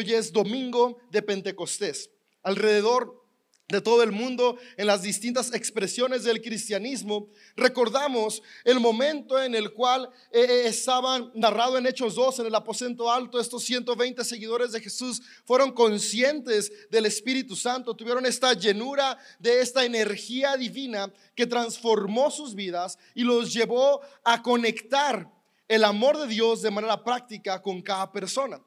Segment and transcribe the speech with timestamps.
[0.00, 2.10] hoy es domingo de Pentecostés.
[2.42, 3.20] Alrededor
[3.68, 9.72] de todo el mundo, en las distintas expresiones del cristianismo, recordamos el momento en el
[9.74, 14.72] cual eh, eh, estaban narrado en Hechos 2, en el aposento alto, estos 120 seguidores
[14.72, 21.46] de Jesús fueron conscientes del Espíritu Santo, tuvieron esta llenura de esta energía divina que
[21.46, 25.30] transformó sus vidas y los llevó a conectar
[25.68, 28.60] el amor de Dios de manera práctica con cada persona.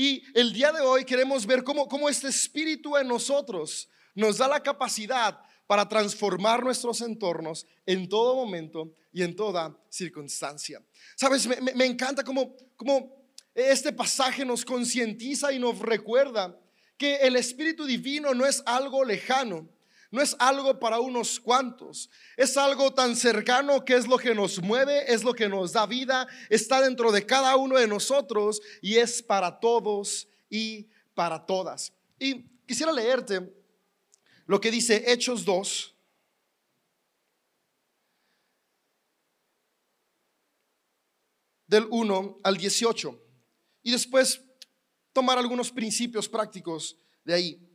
[0.00, 4.48] Y el día de hoy queremos ver cómo, cómo este espíritu en nosotros nos da
[4.48, 10.82] la capacidad para transformar nuestros entornos en todo momento y en toda circunstancia.
[11.16, 16.58] Sabes, me, encanta cómo, cómo este pasaje nos concientiza y nos recuerda
[16.96, 19.68] que el Espíritu Divino no es algo lejano,
[20.10, 24.60] no es algo para unos cuantos, es algo tan cercano que es lo que nos
[24.60, 28.96] mueve, es lo que nos da vida, está dentro de cada uno de nosotros y
[28.96, 31.92] es para todos y para todas.
[32.18, 33.54] Y quisiera leerte
[34.46, 35.94] lo que dice Hechos 2,
[41.68, 43.22] del 1 al 18,
[43.84, 44.42] y después
[45.12, 47.69] tomar algunos principios prácticos de ahí.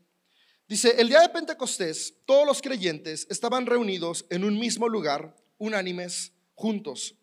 [0.68, 6.32] Dice, el día de Pentecostés, todos los creyentes estaban reunidos en un mismo lugar, unánimes,
[6.56, 7.14] juntos.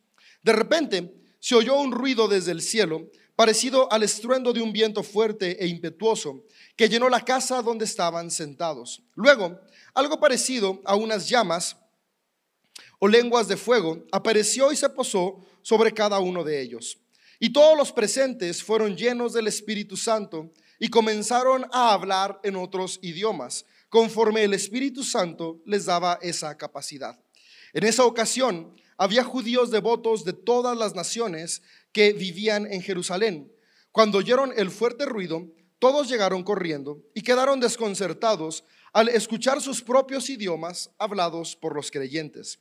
[0.44, 5.02] De repente se oyó un ruido desde el cielo, parecido al estruendo de un viento
[5.02, 6.44] fuerte e impetuoso,
[6.76, 9.02] que llenó la casa donde estaban sentados.
[9.16, 9.58] Luego,
[9.92, 11.76] algo parecido a unas llamas
[13.00, 16.98] o lenguas de fuego apareció y se posó sobre cada uno de ellos.
[17.40, 20.52] Y todos los presentes fueron llenos del Espíritu Santo
[20.83, 27.20] y comenzaron a hablar en otros idiomas, conforme el Espíritu Santo les daba esa capacidad.
[27.72, 33.53] En esa ocasión había judíos devotos de todas las naciones que vivían en Jerusalén.
[33.92, 35.47] Cuando oyeron el fuerte ruido,
[35.78, 42.58] todos llegaron corriendo y quedaron desconcertados al escuchar sus propios idiomas hablados por los creyentes.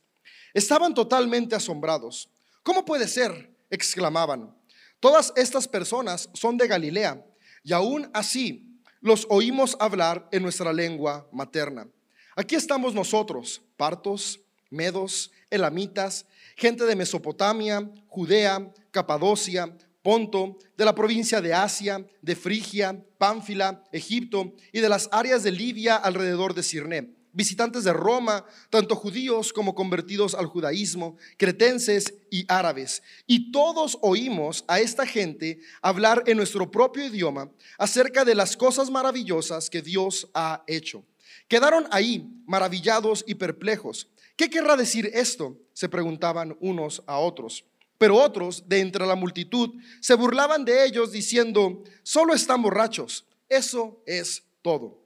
[0.54, 2.30] Estaban totalmente asombrados.
[2.62, 3.50] ¿Cómo puede ser?
[3.68, 4.56] exclamaban.
[5.00, 7.26] Todas estas personas son de Galilea
[7.62, 11.88] y aún así los oímos hablar en nuestra lengua materna.
[12.36, 14.40] Aquí estamos nosotros, partos,
[14.70, 23.04] medos, elamitas, gente de Mesopotamia, Judea, Capadocia, Ponto, de la provincia de Asia, de Frigia,
[23.18, 27.21] Pánfila, Egipto y de las áreas de Libia alrededor de Sirné.
[27.32, 33.02] Visitantes de Roma, tanto judíos como convertidos al judaísmo, cretenses y árabes.
[33.26, 38.90] Y todos oímos a esta gente hablar en nuestro propio idioma acerca de las cosas
[38.90, 41.04] maravillosas que Dios ha hecho.
[41.48, 44.08] Quedaron ahí maravillados y perplejos.
[44.36, 45.56] ¿Qué querrá decir esto?
[45.72, 47.64] se preguntaban unos a otros.
[47.98, 53.24] Pero otros de entre la multitud se burlaban de ellos diciendo, solo están borrachos.
[53.48, 55.01] Eso es todo.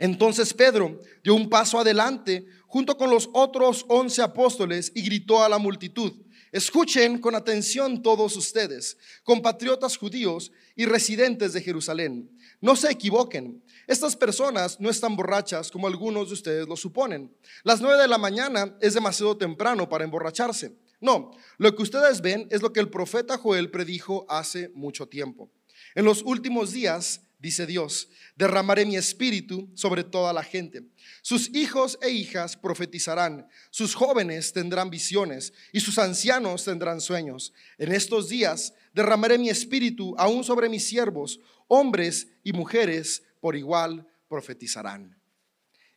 [0.00, 5.48] Entonces Pedro dio un paso adelante junto con los otros once apóstoles y gritó a
[5.48, 6.14] la multitud,
[6.52, 12.30] escuchen con atención todos ustedes, compatriotas judíos y residentes de Jerusalén.
[12.62, 17.36] No se equivoquen, estas personas no están borrachas como algunos de ustedes lo suponen.
[17.62, 20.74] Las nueve de la mañana es demasiado temprano para emborracharse.
[20.98, 25.50] No, lo que ustedes ven es lo que el profeta Joel predijo hace mucho tiempo.
[25.94, 30.82] En los últimos días, dice Dios, derramaré mi espíritu sobre toda la gente.
[31.22, 37.52] Sus hijos e hijas profetizarán, sus jóvenes tendrán visiones y sus ancianos tendrán sueños.
[37.78, 44.06] En estos días derramaré mi espíritu aún sobre mis siervos, hombres y mujeres por igual
[44.28, 45.18] profetizarán.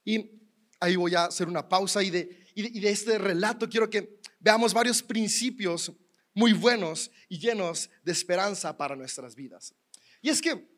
[0.05, 0.31] Y
[0.79, 4.73] ahí voy a hacer una pausa y de, y de este relato quiero que veamos
[4.73, 5.91] varios principios
[6.33, 9.73] muy buenos y llenos de esperanza para nuestras vidas.
[10.21, 10.73] Y es que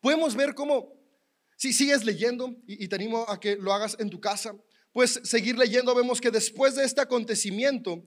[0.00, 0.92] podemos ver cómo,
[1.56, 4.54] si sigues leyendo, y, te animo a que lo hagas en tu casa,
[4.92, 8.02] pues seguir leyendo, vemos que después de este acontecimiento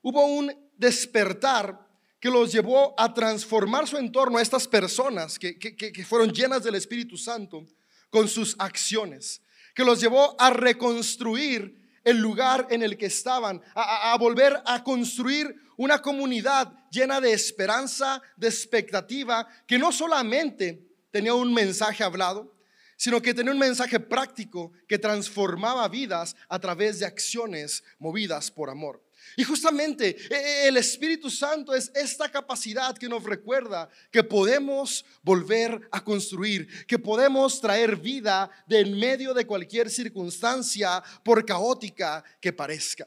[0.00, 1.88] hubo un despertar
[2.20, 6.76] que los llevó a transformar su entorno a estas personas que, que fueron llenas del
[6.76, 7.66] Espíritu Santo
[8.10, 9.42] con sus acciones,
[9.74, 15.54] que los llevó a reconstruir el lugar en el que estaban, a, volver a construir
[15.76, 22.52] una comunidad llena de esperanza, de expectativa, que no solamente tenía un mensaje hablado,
[22.96, 28.70] sino que tenía un mensaje práctico que transformaba vidas a través de acciones movidas por
[28.70, 29.04] amor.
[29.36, 35.04] Y justamente e, e, el Espíritu Santo es esta capacidad que nos recuerda que podemos
[35.22, 42.24] volver a construir, que podemos traer vida de en medio de cualquier circunstancia, por caótica
[42.40, 43.06] que parezca.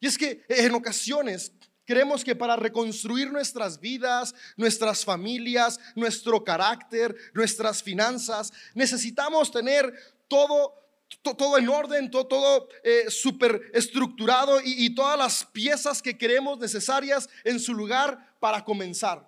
[0.00, 1.52] Y es que en ocasiones
[1.86, 9.92] Creemos que para reconstruir nuestras vidas, nuestras familias, nuestro carácter, nuestras finanzas, necesitamos tener
[10.28, 10.84] todo
[11.22, 16.58] todo en orden, todo, todo eh, súper estructurado y, y, todas las piezas que queremos
[16.58, 19.24] necesarias en su lugar para comenzar.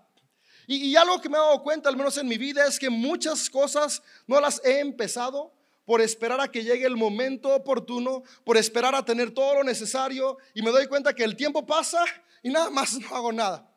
[0.67, 2.91] Y, y algo que me he dado cuenta, al menos en mi vida, es que
[2.91, 5.53] muchas cosas no las he empezado
[5.85, 10.37] por esperar a que llegue el momento oportuno, por esperar a tener todo lo necesario
[10.53, 12.05] y me doy cuenta que el tiempo pasa
[12.47, 13.69] y nada más no hago nada.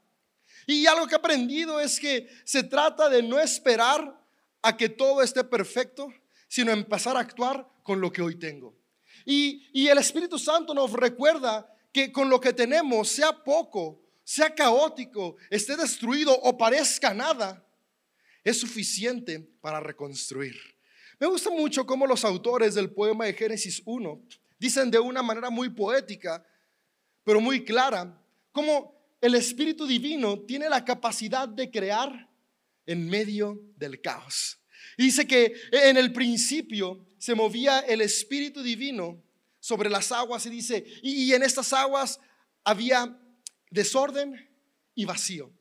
[0.68, 4.24] Y algo que he aprendido es que se trata de no esperar
[4.62, 6.14] a que todo esté perfecto,
[6.48, 8.78] sino empezar a actuar con lo que hoy tengo.
[9.26, 15.38] Y, el Espíritu Santo nos recuerda que con lo que tenemos, sea poco, sea caótico,
[15.50, 17.66] esté destruido o parezca nada,
[18.44, 20.56] es suficiente para reconstruir.
[21.20, 24.22] Me gusta mucho cómo los autores del poema de Génesis 1
[24.60, 26.46] dicen de una manera muy poética,
[27.24, 28.16] pero muy clara,
[28.52, 32.30] cómo el Espíritu Divino tiene la capacidad de crear
[32.86, 34.60] en medio del caos.
[34.98, 39.24] Dice que en el principio se movía el Espíritu Divino
[39.60, 42.20] sobre las aguas y dice, y, en estas aguas
[42.64, 43.18] había
[43.70, 44.50] desorden
[44.96, 45.54] y vacío.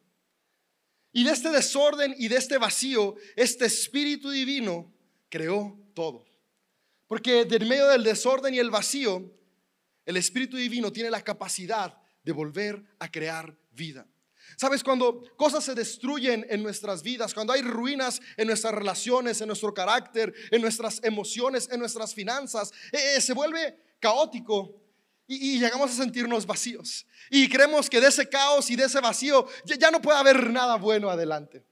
[1.12, 4.93] Y de este desorden y de este vacío, este Espíritu Divino
[5.29, 6.25] creó todo.
[7.06, 9.35] Porque de medio del desorden y el vacío,
[10.05, 14.06] el Espíritu Divino tiene la capacidad de volver a crear vida.
[14.58, 19.46] Sabes, cuando cosas se destruyen en nuestras vidas, cuando hay ruinas en nuestras relaciones, en
[19.46, 24.78] nuestro carácter, en nuestras emociones, en nuestras finanzas, eh, eh, se vuelve caótico
[25.26, 27.06] y, llegamos a sentirnos vacíos.
[27.30, 30.50] Y creemos que de ese caos y de ese vacío ya, ya no puede haber
[30.50, 31.64] nada bueno adelante.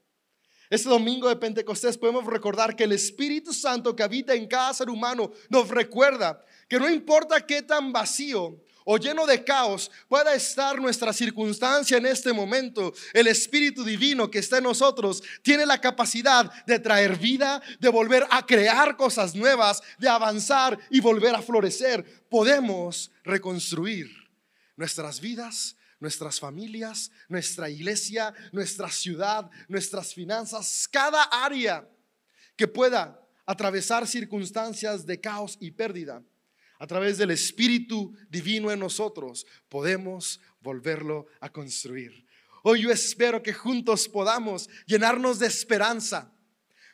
[0.71, 4.89] Este domingo de Pentecostés podemos recordar que el Espíritu Santo que habita en cada ser
[4.89, 8.59] humano nos recuerda que no importa qué tan vacío
[8.89, 14.39] o lleno de caos pueda estar nuestra circunstancia en este momento, el Espíritu Divino que
[14.39, 19.83] está en nosotros tiene la capacidad de traer vida, de volver a crear cosas nuevas,
[19.99, 22.05] de avanzar y volver a florecer.
[22.29, 24.09] Podemos reconstruir
[24.77, 31.85] nuestras vidas, nuestras familias, nuestra iglesia, nuestra ciudad, nuestras finanzas, cada área
[32.55, 36.23] que pueda atravesar circunstancias de caos y pérdida
[36.79, 42.25] a través del Espíritu Divino en nosotros, podemos volverlo a construir.
[42.63, 46.33] Hoy yo espero que juntos podamos llenarnos de esperanza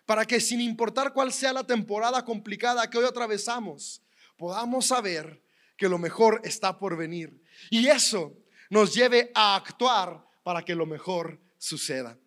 [0.06, 4.01] para que sin importar cuál sea la temporada complicada que hoy atravesamos,
[4.38, 5.41] podamos saber
[5.77, 7.41] que lo mejor está por venir.
[7.69, 8.38] Y eso
[8.69, 12.18] nos lleve a actuar para que lo mejor suceda.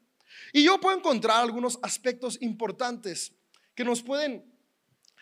[0.52, 3.32] Y yo puedo encontrar algunos aspectos importantes
[3.74, 4.44] que nos pueden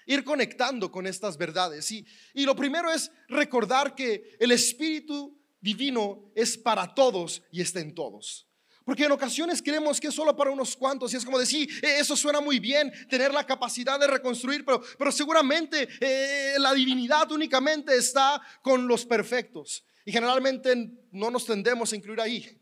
[0.06, 1.90] ir conectando con estas verdades.
[1.90, 7.80] Y, y lo primero es recordar que el Espíritu Divino es para todos y está
[7.80, 8.46] en todos.
[8.84, 11.96] Porque en ocasiones creemos que es solo para unos cuantos y es como decir, eh,
[12.00, 17.32] eso suena muy bien, tener la capacidad de reconstruir, pero, pero seguramente eh, la divinidad
[17.32, 19.84] únicamente está con los perfectos.
[20.04, 22.60] Y generalmente no nos tendemos a incluir ahí.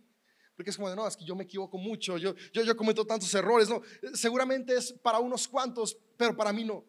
[0.54, 3.04] Porque es como de, no, es que yo me equivoco mucho, yo, yo, yo cometo
[3.04, 3.68] tantos errores.
[3.68, 3.82] No,
[4.14, 6.84] seguramente es para unos cuantos, pero para mí no.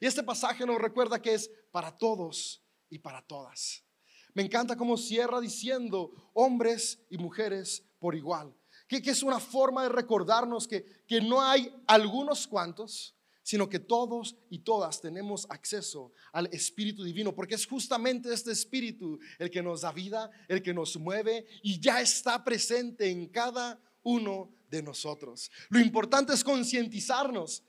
[0.00, 3.84] Y este pasaje nos recuerda que es para todos y para todas.
[4.34, 8.54] Me encanta cómo cierra diciendo hombres y mujeres por igual.
[8.88, 13.78] Que, que es una forma de recordarnos que, que no hay algunos cuantos, sino que
[13.78, 19.62] todos y todas tenemos acceso al Espíritu Divino, porque es justamente este Espíritu el que
[19.62, 24.82] nos da vida, el que nos mueve y ya está presente en cada uno de
[24.82, 25.50] nosotros.
[25.68, 27.62] Lo importante es concientizarnos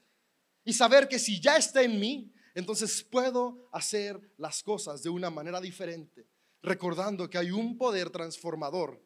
[0.65, 5.29] y saber que si ya está en mí, entonces puedo hacer las cosas de una
[5.29, 6.27] manera diferente,
[6.61, 9.01] recordando que hay un poder transformador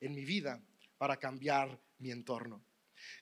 [0.00, 0.62] en mi vida
[0.98, 2.64] para cambiar mi entorno.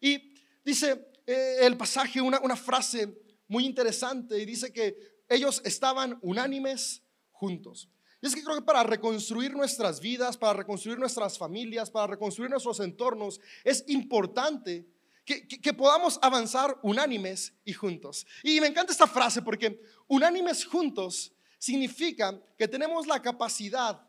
[0.00, 6.18] Y dice eh, el pasaje una, una frase muy interesante y dice que ellos estaban
[6.22, 7.88] unánimes juntos.
[8.22, 12.50] Y es que creo que para reconstruir nuestras vidas, para reconstruir nuestras familias, para reconstruir
[12.50, 14.86] nuestros entornos, es importante
[15.26, 18.26] que, podamos avanzar unánimes y juntos.
[18.44, 24.06] Y me encanta esta frase porque unánimes juntos significa que tenemos la capacidad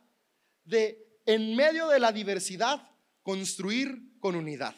[0.64, 2.88] de, en medio de la diversidad,
[3.24, 4.76] construir con unidad.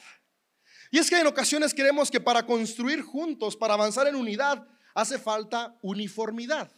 [0.92, 4.66] Y es que en ocasiones creemos que para construir juntos, para avanzar en unidad,
[4.96, 6.72] hace falta uniformidad.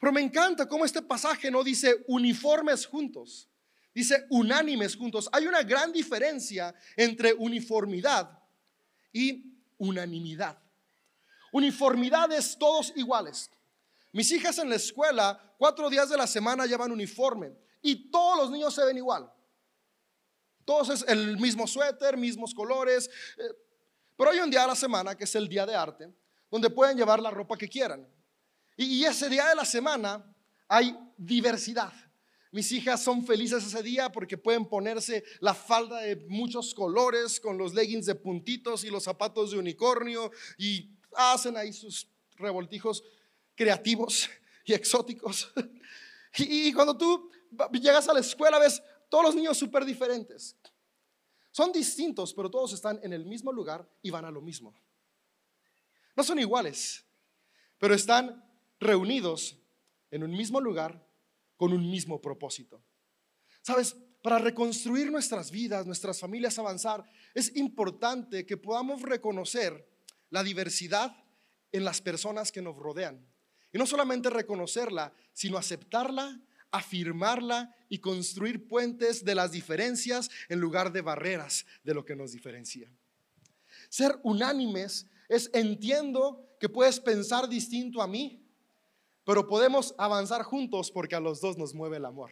[0.00, 3.50] Pero me encanta cómo este pasaje no dice uniformes juntos,
[3.94, 5.28] dice unánimes juntos.
[5.32, 8.45] Hay una gran diferencia entre uniformidad
[9.16, 10.58] y unanimidad.
[11.50, 13.50] Uniformidades todos iguales.
[14.12, 18.50] Mis hijas en la escuela, cuatro días de la semana llevan uniforme y todos los
[18.50, 19.32] niños se ven igual.
[20.66, 23.08] Todos es el mismo suéter, mismos colores.
[23.38, 23.42] eh,
[24.16, 26.12] Pero hay un día a la semana que es el día de arte,
[26.50, 28.06] donde pueden llevar la ropa que quieran.
[28.76, 30.22] Y ese día de la semana
[30.68, 31.92] hay diversidad.
[32.56, 37.58] Mis hijas son felices ese día porque pueden ponerse la falda de muchos colores con
[37.58, 43.04] los leggings de puntitos y los zapatos de unicornio y hacen ahí sus revoltijos
[43.54, 44.30] creativos
[44.64, 45.52] y exóticos.
[46.38, 47.30] Y, cuando tú
[47.72, 50.56] llegas a la escuela ves todos los niños súper diferentes.
[51.50, 54.74] Son distintos, pero todos están en el mismo lugar y van a lo mismo.
[56.14, 57.04] No son iguales,
[57.78, 58.42] pero están
[58.80, 59.58] reunidos
[60.10, 61.05] en un mismo lugar
[61.56, 62.82] con un mismo propósito.
[63.62, 69.88] Sabes, para reconstruir nuestras vidas, nuestras familias, avanzar, es importante que podamos reconocer
[70.30, 71.16] la diversidad
[71.72, 73.24] en las personas que nos rodean.
[73.72, 80.92] Y no solamente reconocerla, sino aceptarla, afirmarla y construir puentes de las diferencias en lugar
[80.92, 82.90] de barreras de lo que nos diferencia.
[83.88, 88.45] Ser unánimes es entiendo que puedes pensar distinto a mí,
[89.26, 92.30] pero podemos avanzar juntos porque a los dos nos mueve el amor.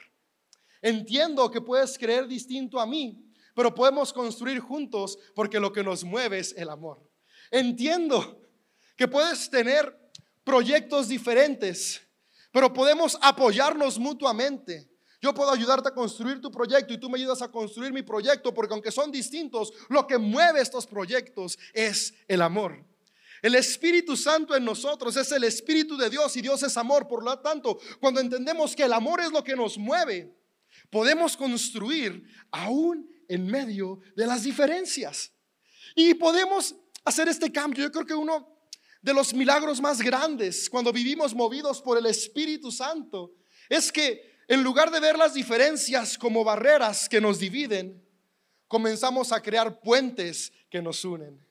[0.81, 3.21] Entiendo que puedes creer distinto a mí,
[3.53, 7.03] pero podemos construir juntos porque lo que nos mueve es el amor.
[7.51, 8.41] Entiendo
[8.97, 9.93] que puedes tener
[10.45, 12.01] proyectos diferentes,
[12.53, 14.89] pero podemos apoyarnos mutuamente.
[15.21, 18.55] Yo puedo ayudarte a construir tu proyecto y tú me ayudas a construir mi proyecto,
[18.55, 22.94] porque aunque son distintos, lo que mueve estos proyectos es el amor.
[23.45, 27.07] El Espíritu Santo en nosotros es el Espíritu de Dios y Dios es amor.
[27.07, 30.35] Por lo tanto, cuando entendemos que el amor es lo que nos mueve,
[30.89, 35.31] podemos construir aún en medio de las diferencias.
[35.95, 36.75] Y podemos
[37.05, 37.85] hacer este cambio.
[37.85, 38.49] Yo creo que uno
[39.03, 43.35] de los milagros más grandes cuando vivimos movidos por el Espíritu Santo
[43.69, 48.03] es que en lugar de ver las diferencias como barreras que nos dividen,
[48.69, 51.45] comenzamos a crear puentes que nos unen.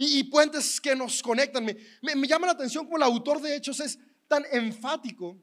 [0.00, 1.64] Y, puentes que nos conectan.
[1.64, 5.36] Me, me- me llama la atención como el autor de Hechos es tan enfático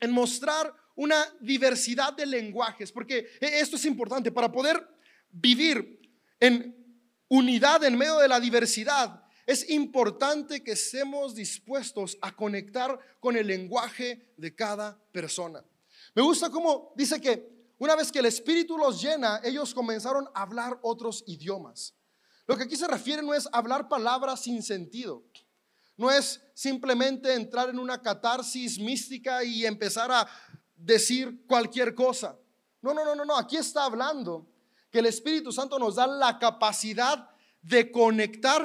[0.00, 4.84] en mostrar una diversidad de lenguajes, porque e- esto es importante para poder
[5.30, 6.00] vivir
[6.40, 6.74] en
[7.28, 9.22] unidad en medio de la diversidad.
[9.46, 15.64] Es importante que estemos dispuestos a conectar con el lenguaje de cada persona.
[16.14, 20.42] Me gusta cómo dice que una vez que el Espíritu los llena, ellos comenzaron a
[20.42, 21.94] hablar otros idiomas.
[22.48, 25.22] Lo que aquí se refiere no es hablar palabras sin sentido.
[25.98, 30.26] No es simplemente entrar en una catarsis mística y empezar a
[30.74, 32.38] decir cualquier cosa.
[32.80, 33.36] No, no, no, no, no.
[33.36, 34.48] Aquí está hablando
[34.90, 37.28] que el Espíritu Santo nos da la capacidad
[37.60, 38.64] de conectar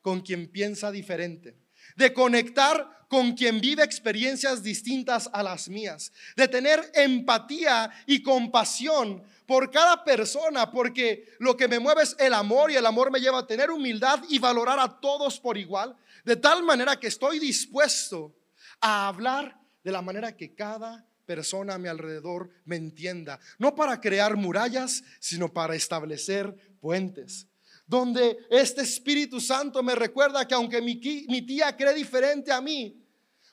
[0.00, 1.58] con quien piensa diferente,
[1.96, 9.24] de conectar con quien vive experiencias distintas a las mías, de tener empatía y compasión
[9.46, 13.18] por cada persona, porque lo que me mueve es el amor y el amor me
[13.18, 17.40] lleva a tener humildad y valorar a todos por igual, de tal manera que estoy
[17.40, 18.32] dispuesto
[18.80, 24.00] a hablar de la manera que cada persona a mi alrededor me entienda, no para
[24.00, 27.49] crear murallas, sino para establecer puentes
[27.90, 30.94] donde este Espíritu Santo me recuerda que aunque mi,
[31.28, 33.04] mi tía cree diferente a mí,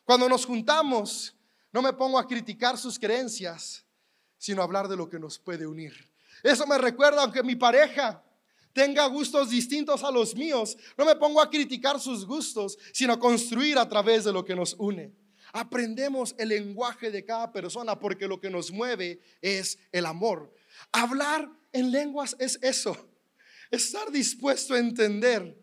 [0.03, 1.35] cuando nos juntamos,
[1.73, 3.83] no me pongo a criticar sus creencias,
[4.37, 6.11] sino a hablar de lo que nos puede unir.
[6.43, 8.23] Eso me recuerda, aunque mi pareja
[8.73, 13.19] tenga gustos distintos a los míos, no me pongo a criticar sus gustos, sino a
[13.19, 15.15] construir a través de lo que nos une.
[15.51, 20.53] Aprendemos el lenguaje de cada persona porque lo que nos mueve es el amor.
[20.91, 23.16] Hablar en lenguas es eso.
[23.71, 25.57] Estar dispuesto a entender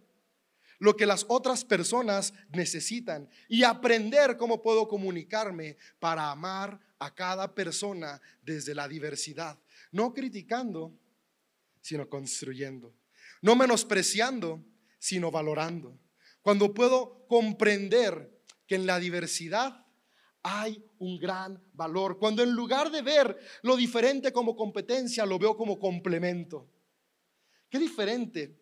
[0.78, 7.54] lo que las otras personas necesitan y aprender cómo puedo comunicarme para amar a cada
[7.54, 9.58] persona desde la diversidad,
[9.92, 10.94] no criticando,
[11.80, 12.94] sino construyendo,
[13.42, 14.64] no menospreciando,
[14.98, 15.98] sino valorando.
[16.42, 19.86] Cuando puedo comprender que en la diversidad
[20.42, 25.56] hay un gran valor, cuando en lugar de ver lo diferente como competencia, lo veo
[25.56, 26.68] como complemento.
[27.68, 28.58] Qué diferente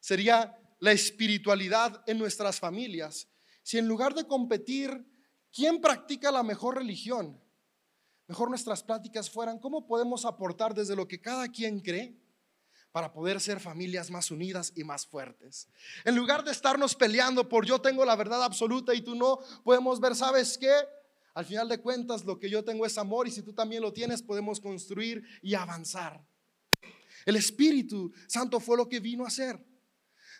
[0.00, 3.28] sería la espiritualidad en nuestras familias
[3.64, 5.04] si en lugar de competir,
[5.50, 7.40] ¿quién practica la mejor religión?
[8.28, 12.14] Mejor nuestras pláticas fueran cómo podemos aportar desde lo que cada quien cree
[12.92, 15.66] para poder ser familias más unidas y más fuertes.
[16.04, 19.98] En lugar de estarnos peleando por yo tengo la verdad absoluta y tú no, podemos
[19.98, 20.74] ver, ¿sabes qué?
[21.32, 23.94] Al final de cuentas, lo que yo tengo es amor y si tú también lo
[23.94, 26.22] tienes, podemos construir y avanzar.
[27.26, 29.58] El Espíritu Santo fue lo que vino a hacer.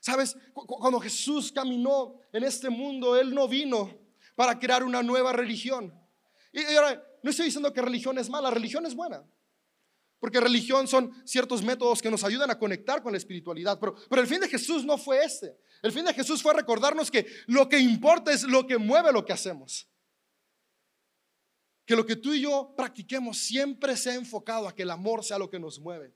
[0.00, 3.98] Sabes, Cu- cu- cuando Jesús caminó en este mundo, Él no vino
[4.36, 5.92] para crear una nueva religión.
[6.52, 9.24] Y ahora, no estoy diciendo que religión es mala, religión es buena.
[10.20, 14.22] porque religión son ciertos métodos que nos ayudan a conectar con la espiritualidad, pero, pero
[14.22, 15.54] el fin de Jesús no fue este.
[15.82, 19.22] El fin de Jesús fue recordarnos que lo que importa es lo que mueve lo
[19.22, 19.86] que hacemos.
[21.84, 25.36] Que lo que tú y yo practiquemos siempre sea enfocado a que el amor sea
[25.38, 26.14] lo que nos mueve.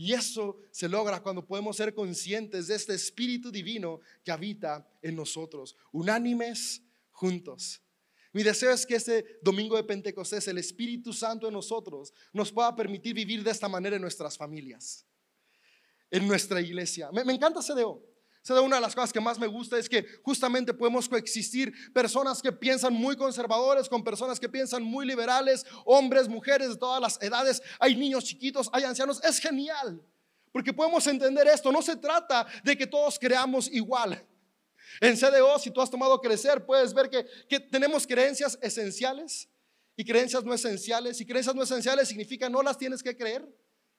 [0.00, 5.16] Y eso se logra cuando podemos ser conscientes de este Espíritu Divino que habita en
[5.16, 7.82] nosotros, unánimes juntos.
[8.32, 12.76] Mi deseo es que este domingo de Pentecostés el Espíritu Santo en nosotros nos pueda
[12.76, 15.04] permitir vivir de esta manera en nuestras familias,
[16.12, 17.10] en nuestra iglesia.
[17.10, 18.00] Me, encanta CDO.
[18.42, 22.40] CDO, una de las cosas que más me gusta es que justamente podemos coexistir personas
[22.40, 27.20] que piensan muy conservadores con personas que piensan muy liberales, hombres, mujeres de todas las
[27.22, 29.22] edades, hay niños chiquitos, hay ancianos.
[29.22, 30.00] Es genial,
[30.52, 31.70] porque podemos entender esto.
[31.72, 34.24] No se trata de que todos creamos igual.
[35.00, 39.48] En CDO, si tú has tomado crecer, puedes ver que, tenemos creencias esenciales
[39.96, 41.20] y creencias no esenciales.
[41.20, 43.46] Y creencias no esenciales significa no las tienes que creer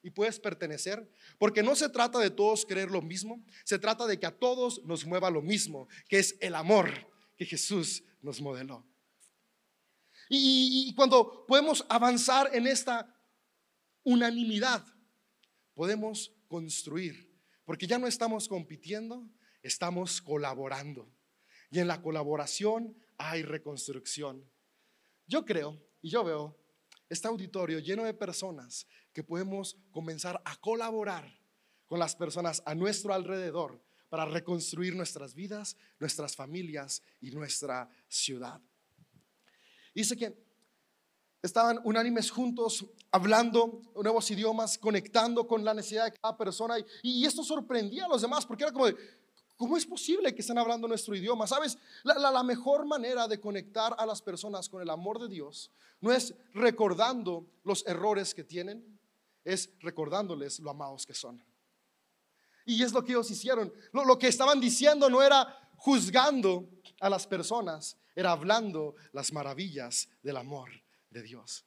[0.01, 1.09] y puedes pertenecer.
[1.37, 4.83] Porque no se trata de todos creer lo mismo, se trata de que a todos
[4.85, 6.91] nos mueva lo mismo, que es el amor
[7.37, 8.85] que Jesús nos modeló.
[10.31, 13.15] y cuando podemos avanzar en esta
[14.03, 14.85] unanimidad,
[15.73, 19.27] podemos construir, porque ya no estamos compitiendo,
[19.63, 21.11] estamos colaborando.
[21.71, 24.49] Y en la colaboración hay reconstrucción.
[25.27, 26.58] Yo creo y yo veo
[27.09, 31.29] este auditorio lleno de personas que podemos comenzar a colaborar
[31.87, 38.61] con las personas a nuestro alrededor para reconstruir nuestras vidas, nuestras familias y nuestra ciudad.
[39.93, 40.35] Dice que
[41.41, 46.75] estaban unánimes juntos, hablando nuevos idiomas, conectando con la necesidad de cada persona.
[47.01, 48.95] Y, esto sorprendía a los demás, porque era como de,
[49.59, 51.45] ¿Cómo es posible que estén hablando nuestro idioma?
[51.45, 51.77] ¿Sabes?
[52.03, 56.33] La, mejor manera de conectar a las personas con el amor de Dios no es
[56.53, 58.97] recordando los errores que tienen,
[59.43, 61.43] es recordándoles lo amados que son.
[62.65, 63.73] Y es lo que ellos hicieron.
[63.91, 66.69] Lo, que estaban diciendo no era juzgando
[67.01, 70.69] a las personas, era hablando las maravillas del amor
[71.09, 71.65] de Dios.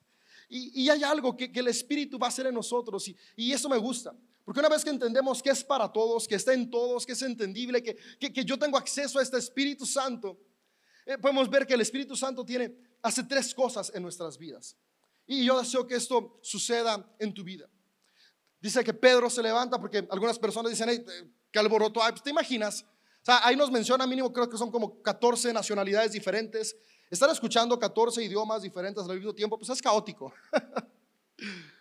[0.48, 3.76] Y, hay algo que, el Espíritu va a hacer en nosotros y, y eso me
[3.76, 4.16] gusta.
[4.44, 7.22] Porque una vez que entendemos que es para todos, que está en todos, que es
[7.22, 10.38] entendible, que, que, yo tengo acceso a este Espíritu Santo,
[11.06, 14.76] eh, podemos ver que el Espíritu Santo tiene, hace tres cosas en nuestras vidas.
[15.26, 17.68] Y yo deseo que esto suceda en tu vida.
[18.60, 21.04] Dice que Pedro se levanta porque algunas personas dicen, hey,
[21.50, 22.00] que alboroto.
[22.00, 22.82] Pues, ¿Te imaginas?
[22.82, 26.76] O sea, ahí nos menciona mínimo, creo que son como 14 nacionalidades diferentes.
[27.08, 30.32] Están escuchando 14 idiomas diferentes al mismo tiempo, pues es caótico.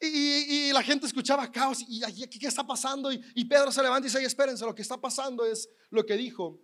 [0.00, 3.12] Y, la gente escuchaba caos y ¿qué, está pasando?
[3.12, 6.60] Y, Pedro se levanta y dice, espérense, lo que está pasando es lo que dijo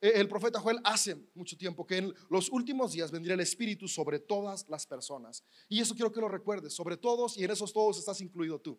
[0.00, 3.88] eh, el profeta Joel hace mucho tiempo, que en los últimos días vendría el Espíritu
[3.88, 5.42] sobre todas las personas.
[5.66, 8.78] Y eso quiero que lo recuerdes, sobre todos, y en esos todos estás incluido tú.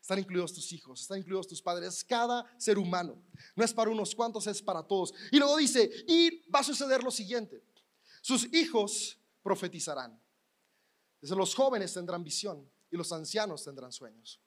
[0.00, 3.16] Están incluidos tus hijos, están incluidos tus padres, cada ser humano.
[3.56, 5.14] No es para unos cuantos, es para todos.
[5.32, 7.64] Y luego dice, y va a suceder lo siguiente,
[8.20, 10.20] sus hijos profetizarán.
[11.22, 14.40] Desde los jóvenes tendrán visión y los ancianos tendrán sueños.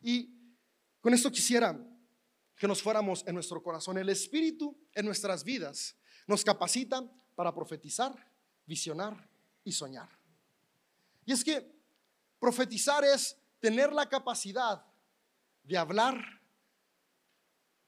[0.00, 0.34] Y
[1.02, 1.78] con esto quisiera
[2.56, 3.98] que nos fuéramos en nuestro corazón.
[3.98, 5.94] El Espíritu en nuestras vidas
[6.26, 8.14] nos capacita para profetizar,
[8.64, 9.28] visionar
[9.64, 10.08] y soñar.
[11.26, 11.70] Y es que
[12.40, 14.86] profetizar es tener la capacidad
[15.62, 16.24] de hablar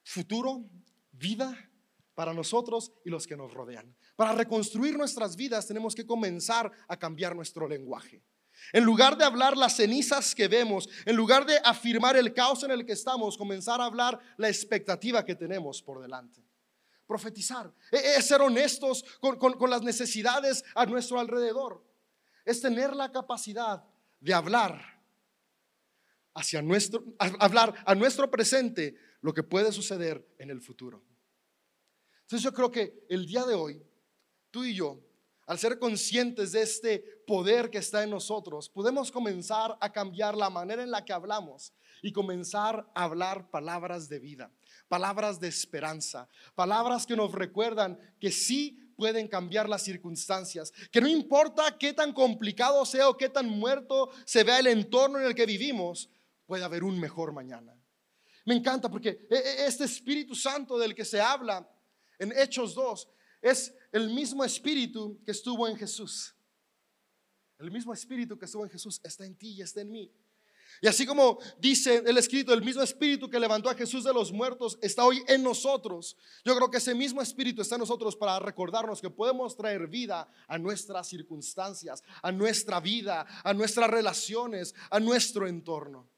[0.03, 0.69] futuro,
[1.11, 1.71] vida
[2.15, 3.97] para nosotros y los que nos rodean.
[4.15, 8.23] Para reconstruir nuestras vidas tenemos que comenzar a cambiar nuestro lenguaje.
[8.73, 12.71] En lugar de hablar las cenizas que vemos, en lugar de afirmar el caos en
[12.71, 16.43] el que estamos, comenzar a hablar la expectativa que tenemos por delante.
[17.07, 21.85] Profetizar e, e, es ser honestos con, las necesidades a nuestro alrededor.
[22.45, 23.85] Es tener la capacidad
[24.21, 25.03] de hablar
[26.35, 31.03] hacia nuestro, hablar a nuestro presente lo que puede suceder en el futuro.
[32.23, 33.83] Entonces yo creo que el día de hoy,
[34.51, 35.01] tú y yo
[35.47, 40.51] al ser conscientes de este poder que está en nosotros, podemos comenzar a cambiar la
[40.51, 44.51] manera en la que hablamos y comenzar a hablar palabras de vida,
[44.89, 51.09] palabras de esperanza, palabras que nos recuerdan que sí pueden cambiar las circunstancias, que no
[51.09, 55.35] importa qué tan complicado sea o qué tan muerto se vea el entorno en el
[55.35, 56.11] que vivimos,
[56.47, 57.75] puede haber un mejor mañana.
[58.45, 61.69] Me encanta porque e, e, este Espíritu Santo del que se habla
[62.19, 63.09] en Hechos 2
[63.41, 66.34] es el mismo espíritu que estuvo en Jesús.
[67.59, 70.13] El mismo espíritu que estuvo en Jesús está en ti y está en mí.
[70.81, 74.33] Y así como dice el escrito, el mismo espíritu que levantó a Jesús de los
[74.33, 76.17] muertos está hoy en nosotros.
[76.45, 80.29] Yo creo que ese mismo espíritu está en nosotros para recordarnos que podemos traer vida
[80.49, 86.11] a nuestras circunstancias, a nuestra vida, a nuestras relaciones, a nuestro entorno.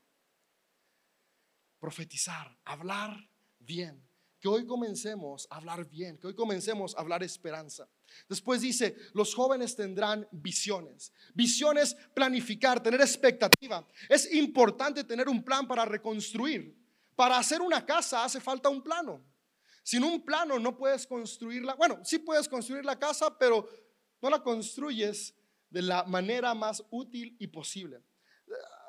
[1.78, 4.02] Profetizar, hablar bien.
[4.40, 7.88] Que hoy comencemos a hablar bien, que hoy comencemos a hablar esperanza.
[8.28, 11.12] Después dice, los jóvenes tendrán visiones.
[11.34, 13.86] Visiones, planificar, tener expectativa.
[14.08, 16.76] Es importante tener un plan para reconstruir.
[17.14, 19.24] Para hacer una casa hace falta un plano.
[19.82, 21.74] Sin un plano no puedes construirla.
[21.74, 23.68] Bueno, sí puedes construir la casa, pero
[24.20, 25.34] no la construyes
[25.70, 28.02] de la manera más útil y posible.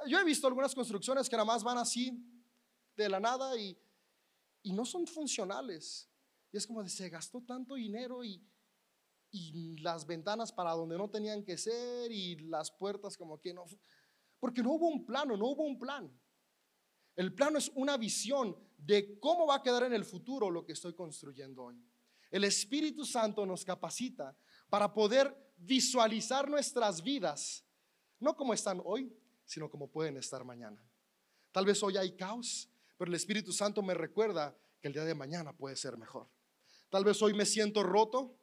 [0.07, 2.19] Yo he visto algunas construcciones que nada más van así
[2.95, 3.77] de la nada y,
[4.67, 6.09] y no son funcionales.
[6.51, 8.45] Y es como de se gastó tanto dinero y,
[9.31, 13.63] y las ventanas para donde no tenían que ser y las puertas como que no.
[14.41, 16.11] Porque no hubo un plano, no hubo un plan.
[17.15, 20.73] El plano es una visión de cómo va a quedar en el futuro lo que
[20.73, 21.81] estoy construyendo hoy.
[22.29, 24.37] El Espíritu Santo nos capacita
[24.69, 27.65] para poder visualizar nuestras vidas,
[28.19, 30.85] no como están hoy, sino como pueden estar mañana.
[31.53, 35.15] Tal vez hoy hay caos, pero el Espíritu Santo me recuerda que el día de
[35.15, 36.29] mañana puede ser mejor.
[36.89, 38.39] Tal vez hoy me siento roto,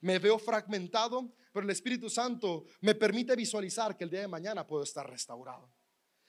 [0.00, 4.66] me veo fragmentado, pero el Espíritu Santo me permite visualizar que el día de mañana
[4.66, 5.72] puedo estar restaurado.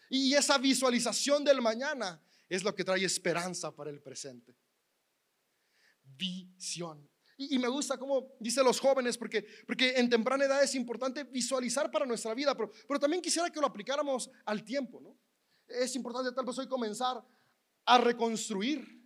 [0.09, 4.55] Y esa visualización del mañana es lo que trae esperanza para el presente.
[6.03, 7.09] Visión.
[7.35, 11.89] Y, me gusta como dicen los jóvenes, porque, porque en temprana edad es importante visualizar
[11.89, 15.17] para nuestra vida, pero, pero también quisiera que lo aplicáramos al tiempo, ¿no?
[15.67, 17.23] Es importante tal vez hoy comenzar
[17.85, 19.03] a reconstruir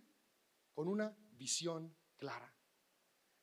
[0.72, 2.54] con una visión clara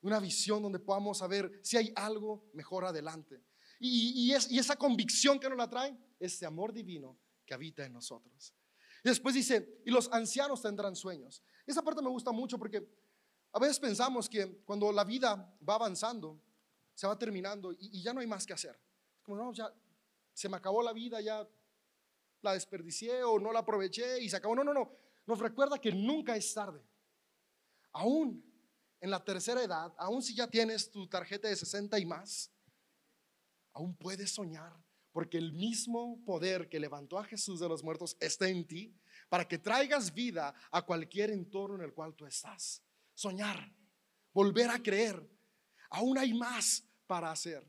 [0.05, 3.43] una visión donde podamos saber si hay algo mejor adelante.
[3.79, 7.93] Y, es, y esa convicción que nos la trae, este amor divino que habita en
[7.93, 8.53] nosotros.
[9.03, 11.41] Y después dice, y los ancianos tendrán sueños.
[11.65, 12.87] Esa parte me gusta mucho porque
[13.51, 16.39] a veces pensamos que cuando la vida va avanzando,
[16.93, 18.79] se va terminando y, ya no hay más que hacer.
[19.23, 19.73] Como no, ya
[20.33, 21.47] se me acabó la vida, ya
[22.43, 24.55] la desperdicié o no la aproveché y se acabó.
[24.55, 24.91] No, no, no.
[25.25, 26.81] Nos recuerda que nunca es tarde.
[27.91, 28.43] Aún
[28.99, 32.51] en la tercera edad, aún si ya tienes tu tarjeta de 60 y más,
[33.73, 34.73] aún puedes soñar,
[35.11, 38.95] porque el mismo poder que levantó a Jesús de los muertos está en ti,
[39.29, 42.83] para que traigas vida a cualquier entorno en el cual tú estás.
[43.13, 43.71] Soñar,
[44.33, 45.29] volver a creer,
[45.89, 47.65] aún hay más para hacer.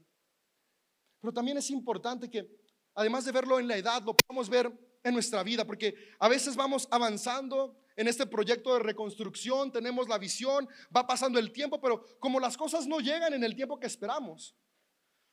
[1.20, 2.48] Pero también es importante que,
[2.94, 4.72] además de verlo en la edad, lo podamos ver
[5.06, 10.18] en nuestra vida, porque a veces vamos avanzando en este proyecto de reconstrucción, tenemos la
[10.18, 13.86] visión, va pasando el tiempo, pero como las cosas no llegan en el tiempo que
[13.86, 14.56] esperamos,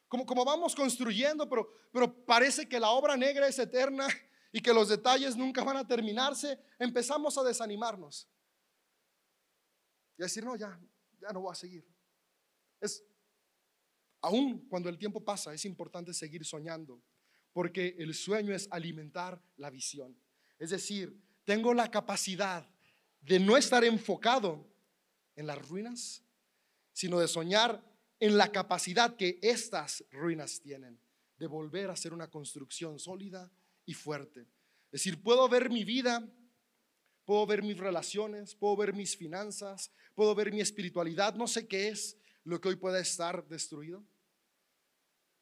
[0.07, 4.07] como, como vamos construyendo, pero, pero parece que la obra negra es eterna
[4.51, 8.29] y que los detalles nunca van a terminarse, empezamos a desanimarnos
[10.19, 10.79] y a decir, no, ya,
[11.19, 11.83] ya no voy a seguir.
[12.79, 13.03] Es,
[14.21, 17.01] aún cuando el tiempo pasa, es importante seguir soñando,
[17.53, 20.17] porque el sueño es alimentar la visión.
[20.59, 22.67] Es decir, tengo la capacidad
[23.21, 24.67] de no estar enfocado
[25.35, 26.23] en las ruinas,
[26.91, 27.83] sino de soñar
[28.19, 30.99] en la capacidad que estas ruinas tienen
[31.37, 33.51] de volver a ser una construcción sólida
[33.85, 34.41] y fuerte.
[34.91, 36.25] Es decir, puedo ver mi vida,
[37.25, 41.89] puedo ver mis relaciones, puedo ver mis finanzas, puedo ver mi espiritualidad, no sé qué
[41.89, 44.03] es lo que hoy pueda estar destruido,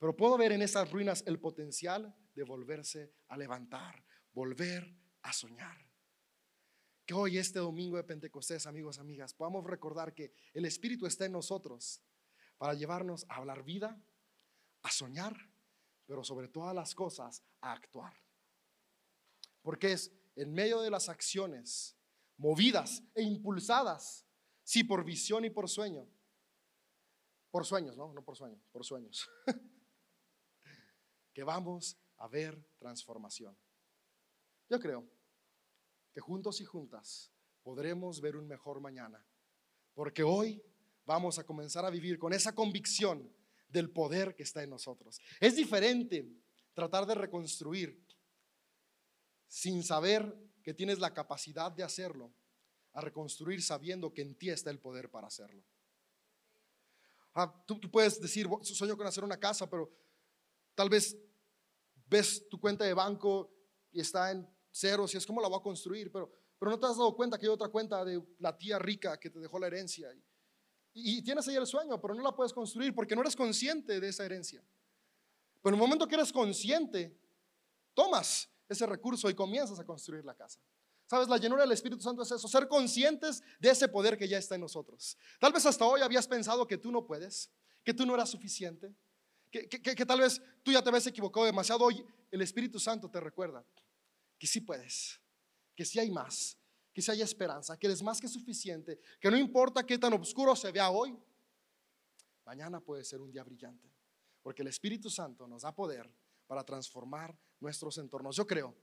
[0.02, 5.78] pero puedo ver en esas ruinas el potencial de volverse a levantar, volver a soñar.
[7.14, 12.02] Hoy, este domingo de Pentecostés, amigos, amigas, podamos recordar que el Espíritu está en nosotros
[12.58, 14.04] para llevarnos a hablar vida,
[14.82, 15.38] a soñar,
[16.08, 18.16] pero sobre todas las cosas, a actuar.
[19.62, 21.96] Porque es en medio de las acciones
[22.38, 24.26] movidas e impulsadas,
[24.64, 26.10] sí, por visión y por sueño,
[27.52, 29.30] por sueños, no, no por sueños, por sueños,
[31.34, 33.58] que vamos a ver transformación.
[34.70, 35.08] Yo creo
[36.14, 37.32] que juntos y juntas
[37.64, 39.26] podremos ver un mejor mañana.
[39.94, 40.62] Porque hoy
[41.06, 43.32] vamos a comenzar a vivir con esa convicción
[43.68, 45.20] del poder que está en nosotros.
[45.40, 46.28] Es diferente
[46.74, 48.06] tratar de reconstruir
[49.48, 52.34] sin saber que tienes la capacidad de hacerlo,
[52.94, 55.64] a reconstruir sabiendo que en ti está el poder para hacerlo.
[57.34, 59.90] Ah, tú, tú, puedes decir, sueño con hacer una casa, pero
[60.82, 61.16] tal vez
[62.08, 63.54] ves tu cuenta de banco
[63.92, 66.88] y está en ceros y es como la voy a construir, pero, pero no te
[66.88, 69.68] has dado cuenta que hay otra cuenta de la tía rica que te dejó la
[69.68, 70.12] herencia.
[70.92, 74.00] Y, y tienes ahí el sueño, pero no la puedes construir porque no eres consciente
[74.00, 74.64] de esa herencia.
[75.62, 77.16] Pero en el momento que eres consciente,
[77.94, 80.60] tomas ese recurso y comienzas a construir la casa.
[81.06, 84.40] Sabes, la llenura del Espíritu Santo es eso, ser conscientes de ese poder que ya
[84.40, 85.16] está en nosotros.
[85.40, 87.52] Tal vez hasta hoy habías pensado que tú no puedes,
[87.84, 88.96] que tú no eras suficiente,
[89.52, 91.84] que, tal vez tú ya te habías equivocado demasiado.
[91.84, 93.66] Hoy el Espíritu Santo te recuerda
[94.40, 95.22] que sí puedes,
[95.76, 96.58] que sí hay más,
[96.94, 100.56] que sí hay esperanza, que eres más que suficiente, que no importa qué tan oscuro
[100.56, 101.18] se vea hoy,
[102.46, 103.94] mañana puede ser un día brillante,
[104.42, 106.10] porque el Espíritu Santo nos da poder
[106.48, 108.36] para transformar nuestros entornos.
[108.36, 108.76] Yo creo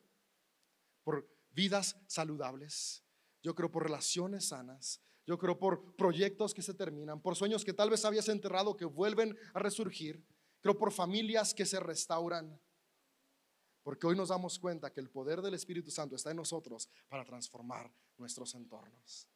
[1.03, 3.03] por vidas saludables,
[3.43, 7.75] yo creo por relaciones sanas, yo creo por proyectos que se terminan, por sueños que
[7.75, 10.25] tal vez habías enterrado que vuelven a resurgir,
[10.61, 12.61] creo por familias que se restauran.
[13.83, 17.25] Porque hoy nos damos cuenta que el poder del Espíritu Santo está en nosotros para
[17.25, 19.29] transformar nuestros entornos.